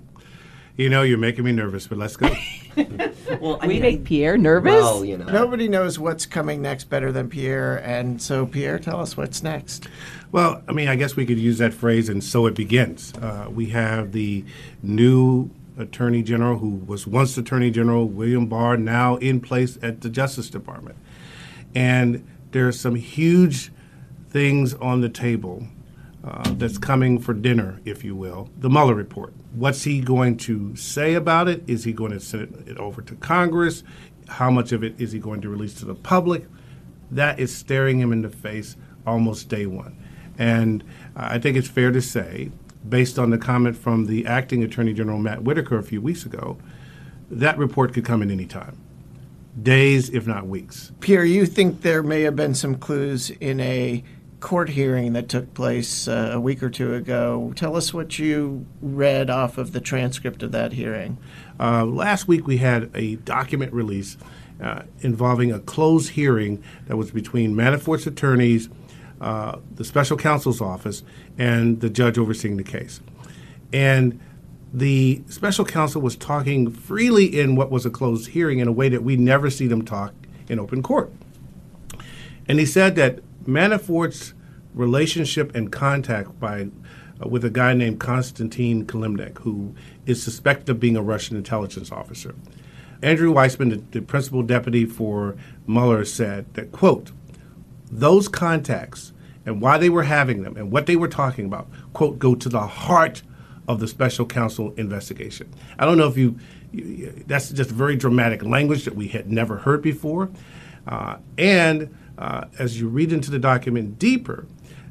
[0.81, 2.35] You know, you're making me nervous, but let's go.
[3.39, 4.73] well, I we mean, make Pierre nervous.
[4.73, 5.27] Well, you know.
[5.27, 9.89] Nobody knows what's coming next better than Pierre, and so Pierre, tell us what's next.
[10.33, 13.13] Well, I mean, I guess we could use that phrase, and so it begins.
[13.19, 14.43] Uh, we have the
[14.83, 20.09] new Attorney General, who was once Attorney General, William Barr, now in place at the
[20.09, 20.97] Justice Department.
[21.75, 23.71] And there are some huge
[24.31, 25.67] things on the table
[26.23, 28.51] uh, that's coming for dinner, if you will.
[28.59, 29.33] The Mueller report.
[29.55, 31.63] What's he going to say about it?
[31.67, 33.83] Is he going to send it over to Congress?
[34.29, 36.45] How much of it is he going to release to the public?
[37.11, 39.97] That is staring him in the face almost day one.
[40.39, 40.85] And
[41.17, 42.51] I think it's fair to say,
[42.89, 46.59] based on the comment from the acting Attorney General Matt Whitaker a few weeks ago,
[47.31, 48.79] that report could come at any time.
[49.61, 50.93] Days, if not weeks.
[51.01, 54.05] Pierre, you think there may have been some clues in a
[54.41, 57.53] court hearing that took place uh, a week or two ago.
[57.55, 61.19] Tell us what you read off of the transcript of that hearing.
[61.59, 64.17] Uh, last week we had a document release
[64.63, 68.69] uh, involving a closed hearing that was between Manafort's attorneys
[69.21, 71.03] uh, the special counsel's office
[71.37, 73.01] and the judge overseeing the case.
[73.73, 74.19] And
[74.73, 78.89] the special counsel was talking freely in what was a closed hearing in a way
[78.89, 80.15] that we never see them talk
[80.49, 81.13] in open court.
[82.49, 84.35] And he said that Manafort's
[84.75, 86.69] relationship and contact by
[87.23, 89.75] uh, with a guy named Konstantin Kilimnik, who
[90.07, 92.35] is suspected of being a Russian intelligence officer.
[93.03, 95.37] Andrew Weissmann, the, the principal deputy for
[95.67, 97.13] Mueller, said that, quote,
[97.91, 99.13] those contacts
[99.45, 102.49] and why they were having them and what they were talking about, quote, go to
[102.49, 103.23] the heart
[103.67, 105.53] of the special counsel investigation.
[105.79, 106.39] I don't know if you,
[106.73, 110.31] you that's just very dramatic language that we had never heard before.
[110.87, 114.47] Uh, and uh, as you read into the document deeper,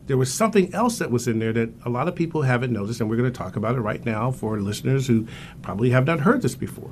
[0.07, 2.99] there was something else that was in there that a lot of people haven't noticed,
[2.99, 5.27] and we're going to talk about it right now for listeners who
[5.61, 6.91] probably have not heard this before.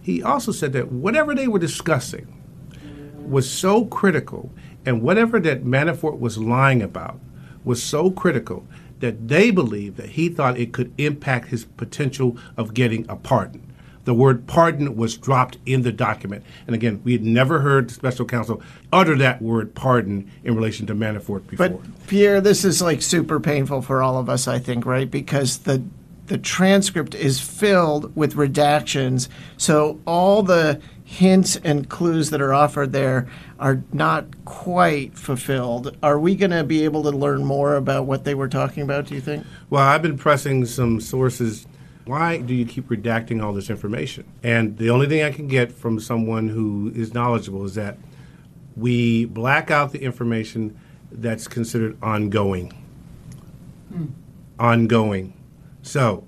[0.00, 2.26] He also said that whatever they were discussing
[3.18, 4.50] was so critical,
[4.86, 7.20] and whatever that Manafort was lying about
[7.64, 8.66] was so critical
[9.00, 13.63] that they believed that he thought it could impact his potential of getting a pardon
[14.04, 16.44] the word pardon was dropped in the document.
[16.66, 18.62] And again, we had never heard the special counsel
[18.92, 21.68] utter that word pardon in relation to Manafort before.
[21.68, 25.10] But Pierre, this is like super painful for all of us, I think, right?
[25.10, 25.82] Because the
[26.26, 29.28] the transcript is filled with redactions.
[29.58, 33.28] So all the hints and clues that are offered there
[33.60, 35.96] are not quite fulfilled.
[36.02, 39.06] Are we going to be able to learn more about what they were talking about,
[39.06, 39.44] do you think?
[39.68, 41.66] Well, I've been pressing some sources
[42.06, 44.24] why do you keep redacting all this information?
[44.42, 47.98] And the only thing I can get from someone who is knowledgeable is that
[48.76, 50.78] we black out the information
[51.10, 52.72] that's considered ongoing.
[53.92, 54.06] Hmm.
[54.58, 55.34] Ongoing.
[55.82, 56.26] So,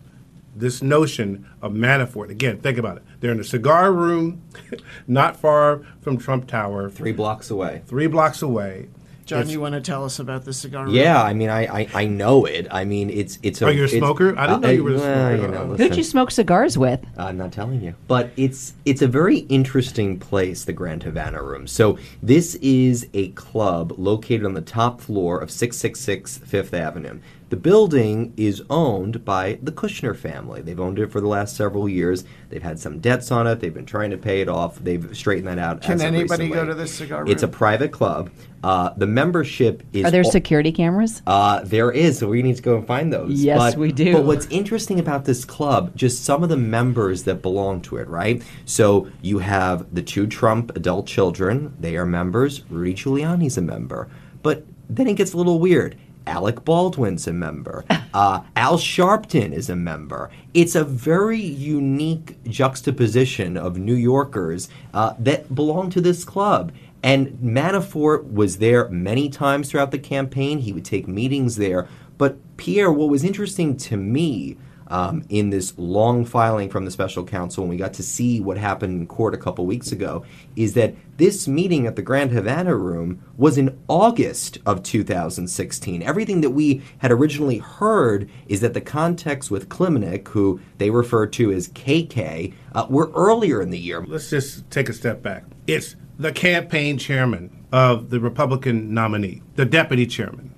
[0.54, 3.02] this notion of Manafort, again, think about it.
[3.20, 4.42] They're in a cigar room
[5.06, 7.82] not far from Trump Tower, three blocks away.
[7.86, 8.88] Three blocks away.
[9.26, 10.84] John, it's, you want to tell us about the cigar?
[10.84, 10.94] Room?
[10.94, 12.68] Yeah, I mean, I, I, I know it.
[12.70, 13.60] I mean, it's it's.
[13.60, 14.38] A, Are you a smoker?
[14.38, 15.36] I didn't uh, know you were a smoker.
[15.36, 17.04] you know, Who'd you smoke cigars with?
[17.18, 17.94] I'm not telling you.
[18.06, 21.66] But it's it's a very interesting place, the Grand Havana Room.
[21.66, 27.18] So this is a club located on the top floor of 666 Fifth Avenue.
[27.48, 30.62] The building is owned by the Kushner family.
[30.62, 32.24] They've owned it for the last several years.
[32.48, 33.60] They've had some debts on it.
[33.60, 34.80] They've been trying to pay it off.
[34.80, 35.80] They've straightened that out.
[35.80, 37.30] Can anybody go to this cigar room?
[37.30, 38.30] It's a private club.
[38.64, 40.04] Uh, the membership is.
[40.04, 41.22] Are there o- security cameras?
[41.24, 42.18] Uh, there is.
[42.18, 43.40] So we need to go and find those.
[43.40, 44.14] Yes, but, we do.
[44.14, 48.08] But what's interesting about this club, just some of the members that belong to it,
[48.08, 48.42] right?
[48.64, 51.76] So you have the two Trump adult children.
[51.78, 52.68] They are members.
[52.68, 54.08] Rudy Giuliani's a member.
[54.42, 55.96] But then it gets a little weird.
[56.26, 57.84] Alec Baldwin's a member.
[58.16, 60.30] Uh, Al Sharpton is a member.
[60.54, 66.72] It's a very unique juxtaposition of New Yorkers uh, that belong to this club.
[67.02, 70.60] And Manafort was there many times throughout the campaign.
[70.60, 71.88] He would take meetings there.
[72.16, 74.56] But Pierre, what was interesting to me
[74.88, 78.58] um, in this long filing from the special counsel, and we got to see what
[78.58, 82.76] happened in court a couple weeks ago, is that this meeting at the Grand Havana
[82.76, 86.02] Room was in August of 2016.
[86.02, 91.26] Everything that we had originally heard is that the context with Kilimnik, who they refer
[91.26, 94.04] to as KK, uh, were earlier in the year.
[94.06, 95.44] Let's just take a step back.
[95.66, 100.54] It's the campaign chairman of the Republican nominee, the deputy chairman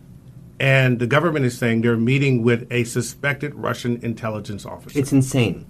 [0.60, 4.98] and the government is saying they're meeting with a suspected Russian intelligence officer.
[4.98, 5.66] It's insane.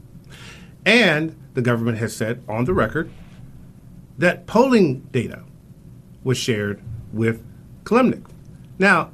[0.86, 3.10] And the government has said on the record
[4.16, 5.44] that polling data
[6.24, 6.80] was shared
[7.12, 7.44] with
[7.84, 8.24] Kilimnik.
[8.78, 9.10] Now,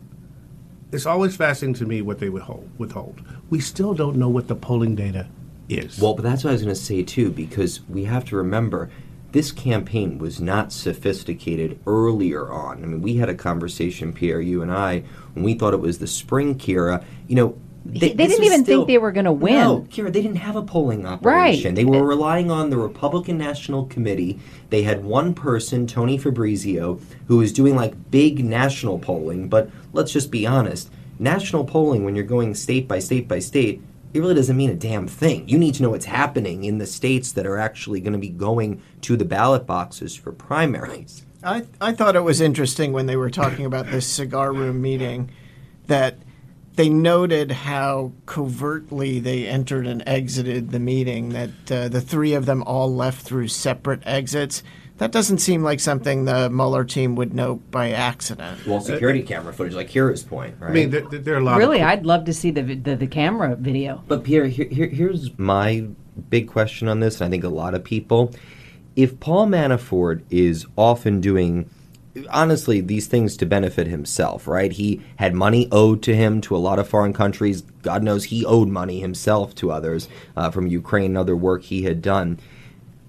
[0.93, 2.71] it's always fascinating to me what they withhold.
[2.79, 3.21] withhold.
[3.51, 5.29] We still don't know what the polling data
[5.69, 5.99] is.
[5.99, 8.91] Well, but that's what I was going to say too, because we have to remember
[9.35, 12.85] this campaign was not sophisticated earlier on.
[12.85, 15.99] I mean, we had a conversation, Pierre, you and I, when we thought it was
[15.99, 17.03] the spring Kyra.
[17.27, 19.55] You know, they, they didn't even still, think they were going to win.
[19.55, 21.71] No, Kyra, they didn't have a polling operation.
[21.71, 21.75] Right.
[21.75, 24.39] They were uh, relying on the Republican National Committee.
[24.71, 29.49] They had one person, Tony Fabrizio, who was doing like big national polling.
[29.49, 33.81] But let's just be honest national polling, when you're going state by state by state,
[34.15, 35.49] it really doesn't mean a damn thing.
[35.49, 38.29] You need to know what's happening in the states that are actually going to be
[38.29, 41.27] going to the ballot boxes for primaries.
[41.43, 45.31] I, I thought it was interesting when they were talking about this cigar room meeting
[45.89, 46.17] that
[46.77, 52.47] they noted how covertly they entered and exited the meeting, that uh, the three of
[52.47, 54.63] them all left through separate exits.
[54.99, 58.65] That doesn't seem like something the Mueller team would know by accident.
[58.65, 60.71] Well, security camera footage, like Kyra's point, right?
[60.71, 61.59] I mean, there, there are a lot.
[61.59, 61.89] Really, of...
[61.89, 64.05] I'd love to see the, the, the camera video.
[64.07, 65.89] But Pierre, here, here, here's my
[66.31, 68.33] big question on this, and I think a lot of people.
[68.95, 71.69] If Paul Manafort is often doing
[72.31, 74.73] honestly these things to benefit himself, right?
[74.73, 77.63] He had money owed to him to a lot of foreign countries.
[77.83, 81.83] God knows he owed money himself to others uh, from Ukraine and other work he
[81.83, 82.39] had done.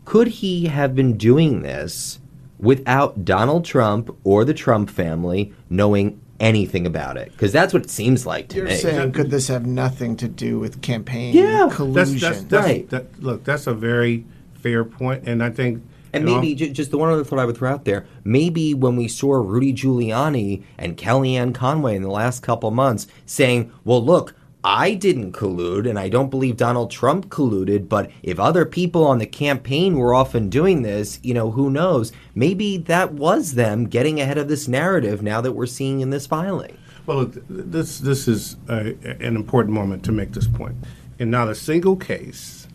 [0.06, 2.20] Could he have been doing this
[2.60, 7.32] without Donald Trump or the Trump family knowing anything about it?
[7.32, 8.62] Because that's what it seems like to me.
[8.62, 8.76] You're me.
[8.76, 11.70] saying could this have nothing to do with campaign yeah.
[11.72, 12.20] collusion?
[12.20, 12.89] That's, that's, that's, right.
[12.89, 15.84] That, look, that's a very fair point, and I think.
[16.14, 18.06] And maybe j- just the one other thought I would throw out there.
[18.24, 23.70] Maybe when we saw Rudy Giuliani and Kellyanne Conway in the last couple months saying,
[23.84, 24.34] "Well, look,
[24.68, 29.20] I didn't collude, and I don't believe Donald Trump colluded, but if other people on
[29.20, 32.11] the campaign were often doing this, you know, who knows?
[32.34, 36.26] Maybe that was them getting ahead of this narrative now that we're seeing in this
[36.26, 36.80] filing.
[37.05, 40.76] Well, this this is a, an important moment to make this point.
[41.20, 42.68] In not a single case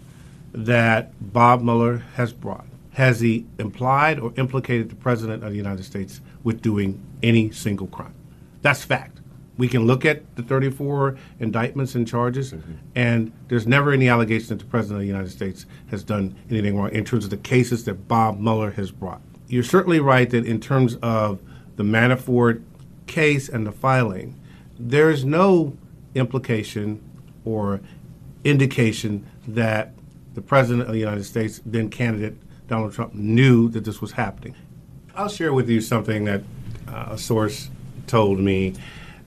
[0.53, 5.82] that Bob Mueller has brought has he implied or implicated the president of the United
[5.82, 8.14] States with doing any single crime.
[8.62, 9.20] That's fact.
[9.61, 12.73] We can look at the 34 indictments and charges, mm-hmm.
[12.95, 16.79] and there's never any allegation that the president of the United States has done anything
[16.79, 19.21] wrong in terms of the cases that Bob Mueller has brought.
[19.49, 21.43] You're certainly right that in terms of
[21.77, 22.63] the Manafort
[23.07, 24.41] case and the filing,
[24.79, 25.77] there is no
[26.15, 27.03] implication
[27.45, 27.81] or
[28.45, 29.93] indication that
[30.33, 32.35] the President of the United States, then candidate
[32.67, 34.55] Donald Trump, knew that this was happening.
[35.15, 36.41] I'll share with you something that
[36.89, 37.69] uh, a source
[38.07, 38.75] told me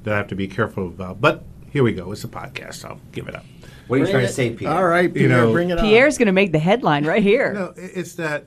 [0.03, 1.21] that I have to be careful about.
[1.21, 2.11] But here we go.
[2.11, 2.75] It's a podcast.
[2.75, 3.45] So I'll give it up.
[3.87, 4.27] What are you bring trying it.
[4.27, 4.71] to say, Pierre?
[4.71, 5.85] All right, Pierre, you know, bring it on.
[5.85, 7.53] Pierre's going to make the headline right here.
[7.53, 8.45] No, it's that.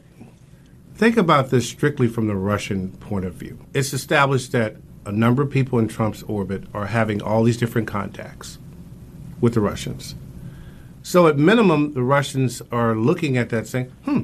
[0.95, 3.59] Think about this strictly from the Russian point of view.
[3.75, 7.87] It's established that a number of people in Trump's orbit are having all these different
[7.87, 8.59] contacts
[9.41, 10.15] with the Russians.
[11.03, 14.23] So, at minimum, the Russians are looking at that saying, hmm,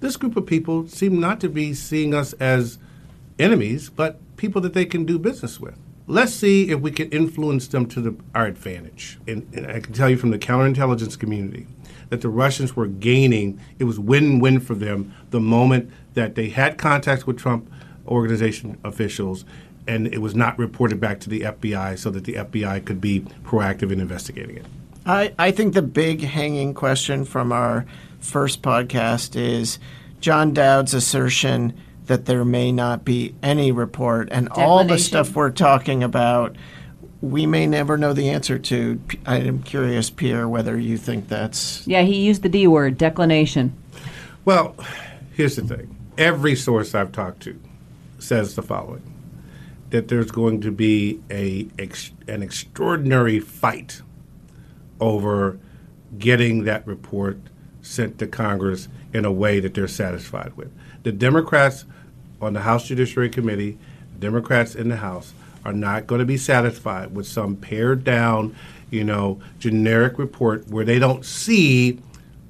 [0.00, 2.78] this group of people seem not to be seeing us as
[3.38, 5.78] enemies, but people that they can do business with.
[6.06, 9.18] Let's see if we can influence them to the, our advantage.
[9.26, 11.66] And, and I can tell you from the counterintelligence community
[12.10, 16.50] that the Russians were gaining, it was win win for them the moment that they
[16.50, 17.70] had contacts with Trump
[18.06, 19.44] organization officials
[19.86, 23.20] and it was not reported back to the FBI so that the FBI could be
[23.44, 24.66] proactive in investigating it.
[25.06, 27.84] I, I think the big hanging question from our
[28.20, 29.78] first podcast is
[30.20, 31.74] John Dowd's assertion
[32.06, 36.56] that there may not be any report and all the stuff we're talking about
[37.24, 39.00] we may never know the answer to.
[39.24, 41.86] I am curious, Pierre, whether you think that's.
[41.86, 43.74] Yeah, he used the D word, declination.
[44.44, 44.76] Well,
[45.32, 47.58] here's the thing every source I've talked to
[48.18, 49.10] says the following
[49.90, 54.02] that there's going to be a ex, an extraordinary fight
[55.00, 55.58] over
[56.18, 57.38] getting that report
[57.80, 60.70] sent to Congress in a way that they're satisfied with.
[61.04, 61.84] The Democrats
[62.44, 63.78] on the House Judiciary Committee,
[64.18, 65.32] Democrats in the House,
[65.64, 68.54] are not going to be satisfied with some pared down,
[68.90, 71.98] you know, generic report where they don't see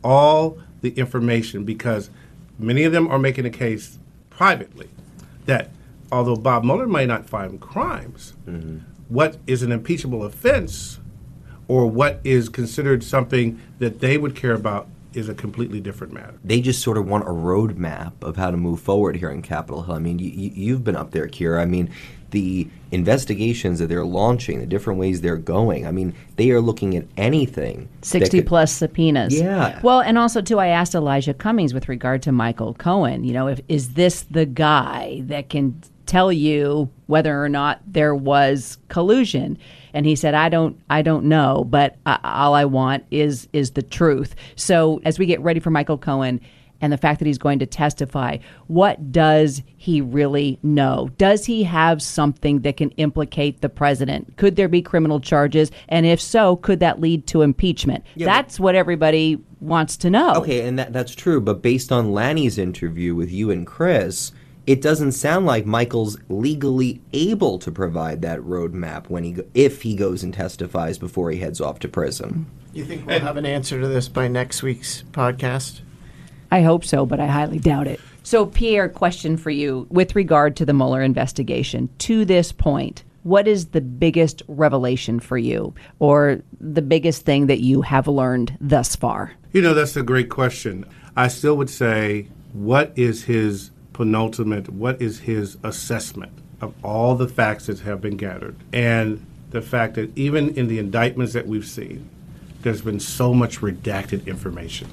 [0.03, 2.11] all the information because
[2.59, 3.99] many of them are making a case
[4.31, 4.89] privately
[5.47, 5.71] that
[6.11, 8.79] although Bob Mueller may not find crimes, mm-hmm.
[9.09, 10.99] what is an impeachable offense
[11.69, 16.35] or what is considered something that they would care about is a completely different matter.
[16.45, 19.83] They just sort of want a roadmap of how to move forward here in Capitol
[19.83, 19.95] Hill.
[19.95, 21.61] I mean, you, have been up there, Kyra.
[21.61, 21.91] I mean,
[22.31, 25.87] the investigations that they're launching, the different ways they're going.
[25.87, 27.89] I mean, they are looking at anything.
[28.03, 29.39] 60 could, plus subpoenas.
[29.39, 29.81] Yeah.
[29.83, 33.47] Well, and also, too, I asked Elijah Cummings with regard to Michael Cohen, you know,
[33.47, 39.59] if is this the guy that can tell you whether or not there was collusion
[39.95, 43.71] and he said i don't i don't know but I, all i want is is
[43.71, 44.35] the truth.
[44.57, 46.41] So as we get ready for michael cohen
[46.81, 48.37] and the fact that he's going to testify
[48.67, 51.11] what does he really know?
[51.19, 54.37] Does he have something that can implicate the president?
[54.37, 55.71] Could there be criminal charges?
[55.89, 58.05] And if so could that lead to impeachment?
[58.15, 60.35] Yeah, that's what everybody wants to know.
[60.35, 64.33] Okay and that, that's true but based on lanny's interview with you and chris
[64.67, 69.95] it doesn't sound like Michael's legally able to provide that roadmap when he if he
[69.95, 72.47] goes and testifies before he heads off to prison.
[72.73, 75.81] You think we'll have an answer to this by next week's podcast?
[76.51, 78.01] I hope so, but I highly doubt it.
[78.23, 81.91] So, Pierre, question for you with regard to the Mueller investigation.
[81.99, 87.61] To this point, what is the biggest revelation for you, or the biggest thing that
[87.61, 89.33] you have learned thus far?
[89.53, 90.87] You know, that's a great question.
[91.17, 97.29] I still would say, what is his penultimate, what is his assessment of all the
[97.29, 98.57] facts that have been gathered?
[98.73, 102.11] And the fact that even in the indictments that we've seen,
[102.61, 104.89] there's been so much redacted information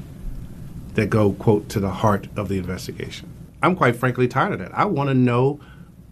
[0.93, 3.29] that go, quote, to the heart of the investigation.
[3.63, 4.77] I'm quite frankly tired of that.
[4.77, 5.59] I want to know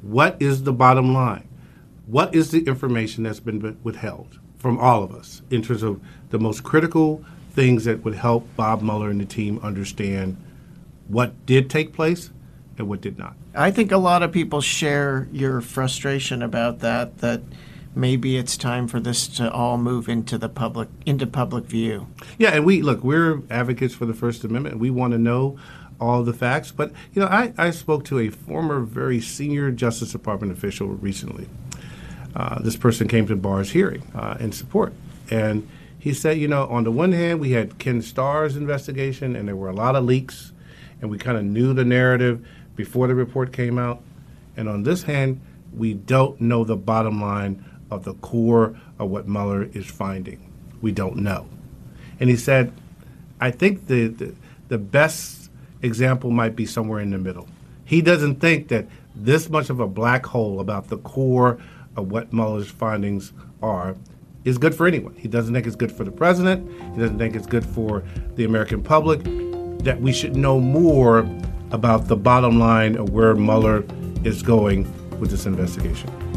[0.01, 1.47] what is the bottom line?
[2.05, 6.39] What is the information that's been withheld from all of us in terms of the
[6.39, 10.37] most critical things that would help Bob Mueller and the team understand
[11.07, 12.29] what did take place
[12.79, 13.35] and what did not.
[13.53, 17.19] I think a lot of people share your frustration about that.
[17.19, 17.41] That
[17.93, 22.07] maybe it's time for this to all move into the public into public view.
[22.39, 24.79] Yeah, and we look, we're advocates for the First Amendment.
[24.79, 25.59] We want to know
[25.99, 26.71] all the facts.
[26.71, 31.47] But you know, I, I spoke to a former very senior Justice Department official recently.
[32.35, 34.93] Uh, this person came to Barr's hearing uh, in support,
[35.31, 35.67] And
[35.97, 39.55] he said, you know, on the one hand, we had Ken Starr's investigation, and there
[39.55, 40.53] were a lot of leaks,
[41.01, 42.45] and we kind of knew the narrative
[42.79, 44.01] before the report came out.
[44.55, 45.41] And on this hand,
[45.75, 50.49] we don't know the bottom line of the core of what Mueller is finding.
[50.81, 51.49] We don't know.
[52.21, 52.71] And he said,
[53.41, 54.33] I think the, the,
[54.69, 55.51] the best
[55.81, 57.49] example might be somewhere in the middle.
[57.83, 61.57] He doesn't think that this much of a black hole about the core
[61.97, 63.97] of what Mueller's findings are
[64.45, 65.15] is good for anyone.
[65.15, 66.71] He doesn't think it's good for the president.
[66.93, 68.05] He doesn't think it's good for
[68.35, 69.19] the American public.
[69.83, 71.27] That we should know more
[71.71, 73.83] about the bottom line of where Mueller
[74.23, 74.83] is going
[75.19, 76.28] with this investigation.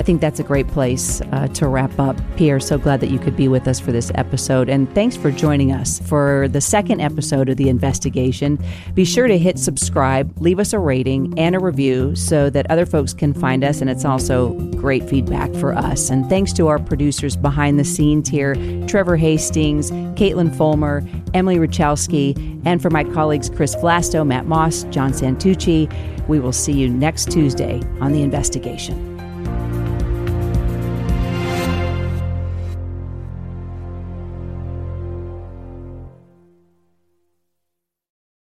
[0.00, 2.16] I think that's a great place uh, to wrap up.
[2.36, 4.70] Pierre, so glad that you could be with us for this episode.
[4.70, 8.58] And thanks for joining us for the second episode of The Investigation.
[8.94, 12.86] Be sure to hit subscribe, leave us a rating and a review so that other
[12.86, 13.82] folks can find us.
[13.82, 16.08] And it's also great feedback for us.
[16.08, 18.54] And thanks to our producers behind the scenes here
[18.86, 25.12] Trevor Hastings, Caitlin Fulmer, Emily Richowski, and for my colleagues Chris Vlasto, Matt Mosk, John
[25.12, 25.92] Santucci.
[26.26, 29.09] We will see you next Tuesday on The Investigation.